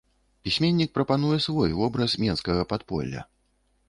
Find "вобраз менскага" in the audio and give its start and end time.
1.79-2.65